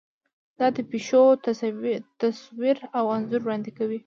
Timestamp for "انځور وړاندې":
3.15-3.71